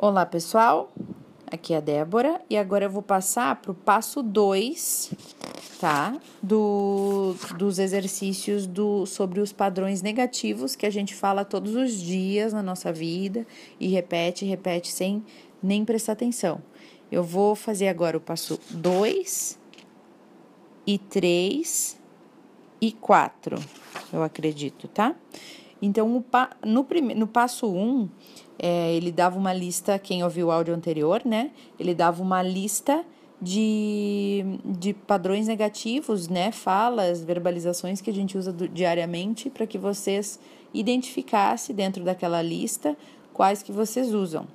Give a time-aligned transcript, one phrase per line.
[0.00, 0.92] Olá, pessoal.
[1.50, 5.12] Aqui é a Débora e agora eu vou passar para o passo 2,
[5.80, 6.16] tá?
[6.40, 12.52] Do, dos exercícios do, sobre os padrões negativos que a gente fala todos os dias
[12.52, 13.44] na nossa vida
[13.80, 15.20] e repete, repete sem
[15.60, 16.62] nem prestar atenção.
[17.10, 19.58] Eu vou fazer agora o passo 2
[20.86, 21.98] e 3
[22.80, 23.58] e 4,
[24.12, 25.16] eu acredito, tá?
[25.82, 26.24] Então,
[26.64, 26.86] no,
[27.16, 28.08] no passo 1, um,
[28.58, 31.52] é, ele dava uma lista, quem ouviu o áudio anterior, né?
[31.78, 33.04] Ele dava uma lista
[33.40, 36.50] de, de padrões negativos, né?
[36.50, 40.40] Falas, verbalizações que a gente usa do, diariamente para que vocês
[40.74, 42.96] identificassem dentro daquela lista
[43.32, 44.46] quais que vocês usam.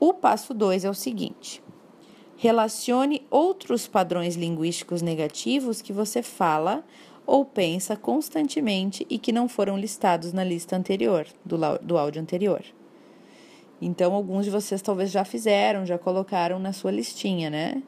[0.00, 1.62] O passo 2 é o seguinte:
[2.36, 6.82] relacione outros padrões linguísticos negativos que você fala
[7.26, 12.62] ou pensa constantemente e que não foram listados na lista anterior, do, do áudio anterior.
[13.84, 17.82] Então, alguns de vocês talvez já fizeram, já colocaram na sua listinha, né?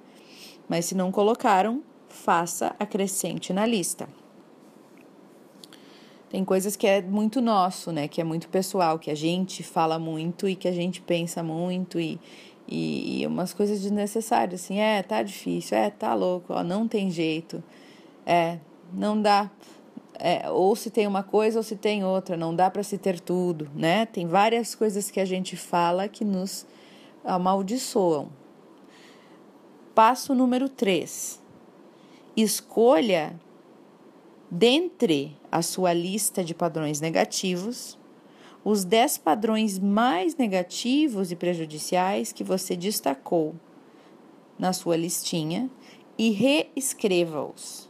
[0.69, 4.07] Mas se não colocaram, faça acrescente na lista.
[6.29, 8.09] Tem coisas que é muito nosso, né?
[8.09, 11.99] Que é muito pessoal, que a gente fala muito e que a gente pensa muito
[11.99, 12.21] e,
[12.69, 17.65] e, umas coisas desnecessárias, assim, é, tá difícil, é, tá louco, ó, não tem jeito,
[18.27, 18.59] é,
[18.93, 19.51] não dá
[20.19, 23.21] é, ou se tem uma coisa ou se tem outra, não dá para se ter
[23.21, 24.07] tudo, né?
[24.07, 26.67] Tem várias coisas que a gente fala que nos
[27.25, 28.29] amaldiçoam.
[29.95, 31.43] Passo número 3.
[32.37, 33.39] Escolha
[34.51, 37.99] dentre a sua lista de padrões negativos
[38.69, 43.55] os 10 padrões mais negativos e prejudiciais que você destacou
[44.59, 45.71] na sua listinha
[46.19, 47.89] e reescreva-os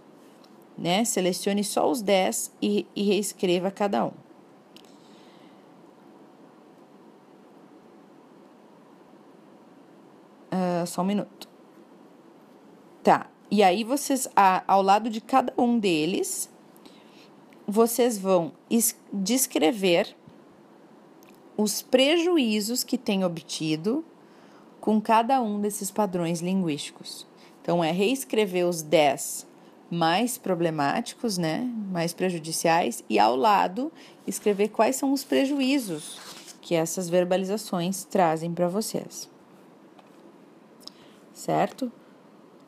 [0.77, 1.05] né?
[1.05, 4.12] Selecione só os 10 e, e reescreva cada um.
[10.52, 11.48] Uh, só um minuto.
[13.02, 13.30] Tá.
[13.50, 14.28] E aí vocês,
[14.66, 16.50] ao lado de cada um deles,
[17.66, 18.53] vocês vão
[19.12, 20.16] descrever
[21.56, 24.04] os prejuízos que tem obtido
[24.81, 27.26] com cada um desses padrões linguísticos.
[27.62, 29.47] Então, é reescrever os 10
[29.91, 31.60] mais problemáticos, né,
[31.91, 33.92] mais prejudiciais, e ao lado
[34.26, 36.19] escrever quais são os prejuízos
[36.60, 39.30] que essas verbalizações trazem para vocês.
[41.32, 41.92] Certo?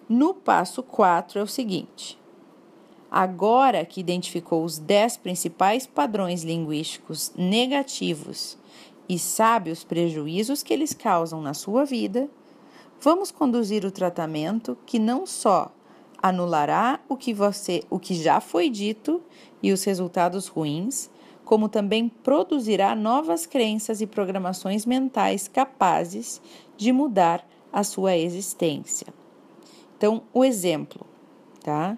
[0.08, 2.18] No passo 4 é o seguinte:
[3.10, 8.56] agora que identificou os 10 principais padrões linguísticos negativos
[9.08, 12.28] e sabe os prejuízos que eles causam na sua vida,
[13.00, 15.72] vamos conduzir o tratamento que não só
[16.20, 19.22] anulará o que você, o que já foi dito
[19.62, 21.10] e os resultados ruins,
[21.44, 26.42] como também produzirá novas crenças e programações mentais capazes
[26.76, 29.06] de mudar a sua existência.
[29.96, 31.06] Então, o exemplo,
[31.62, 31.96] tá?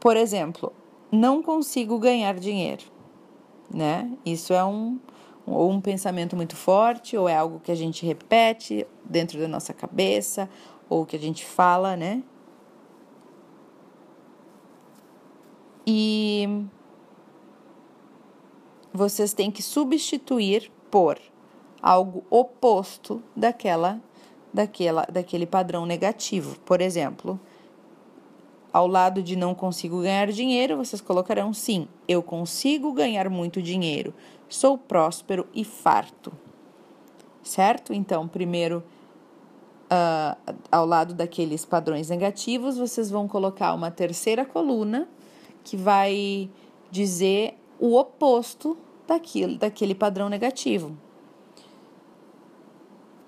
[0.00, 0.72] Por exemplo,
[1.12, 2.84] não consigo ganhar dinheiro,
[3.72, 4.10] né?
[4.24, 4.98] Isso é um
[5.46, 9.72] ou um pensamento muito forte, ou é algo que a gente repete dentro da nossa
[9.72, 10.50] cabeça,
[10.88, 12.22] ou que a gente fala, né?
[15.86, 16.66] E
[18.92, 21.18] vocês têm que substituir por
[21.80, 24.00] algo oposto daquela
[24.52, 26.58] daquela daquele padrão negativo.
[26.60, 27.38] Por exemplo,
[28.72, 34.12] ao lado de não consigo ganhar dinheiro, vocês colocarão sim, eu consigo ganhar muito dinheiro.
[34.48, 36.32] Sou próspero e farto.
[37.42, 37.92] Certo?
[37.92, 38.82] Então, primeiro
[39.90, 45.08] uh, ao lado daqueles padrões negativos, vocês vão colocar uma terceira coluna
[45.64, 46.50] que vai
[46.90, 48.76] dizer o oposto
[49.06, 50.96] daquilo, daquele padrão negativo.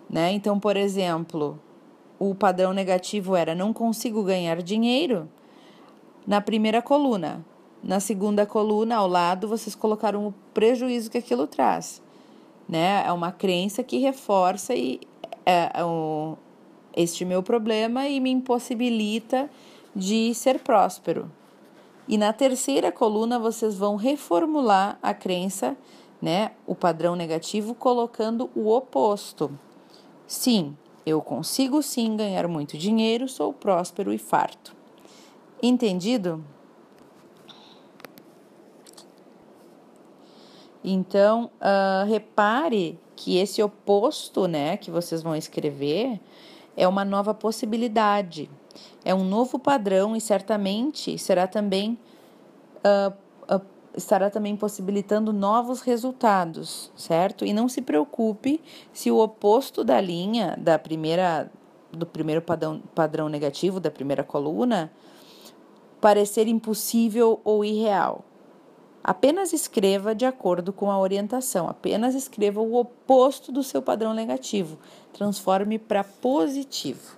[0.09, 0.33] Né?
[0.33, 1.59] Então, por exemplo,
[2.19, 5.29] o padrão negativo era não consigo ganhar dinheiro.
[6.27, 7.45] Na primeira coluna,
[7.83, 12.03] na segunda coluna, ao lado, vocês colocaram o prejuízo que aquilo traz.
[12.69, 13.03] Né?
[13.07, 15.01] É uma crença que reforça e
[15.45, 16.37] é, é um,
[16.99, 19.49] este meu problema e me impossibilita
[19.95, 21.31] de ser próspero.
[22.09, 25.77] E na terceira coluna vocês vão reformular a crença,
[26.21, 29.57] né, o padrão negativo, colocando o oposto.
[30.27, 34.75] Sim, eu consigo sim ganhar muito dinheiro, sou próspero e farto.
[35.63, 36.45] Entendido?
[40.83, 46.21] Então, uh, repare que esse oposto, né, que vocês vão escrever,
[46.79, 48.49] é uma nova possibilidade,
[49.05, 51.99] é um novo padrão e certamente será também
[52.79, 53.13] uh,
[53.53, 53.61] uh,
[53.97, 57.45] estará também possibilitando novos resultados, certo?
[57.45, 61.51] E não se preocupe se o oposto da linha da primeira
[61.91, 64.93] do primeiro padrão, padrão negativo da primeira coluna
[66.01, 68.25] parecer impossível ou irreal.
[69.09, 74.77] Apenas escreva de acordo com a orientação, apenas escreva o oposto do seu padrão negativo.
[75.15, 77.17] Transforme para positivo.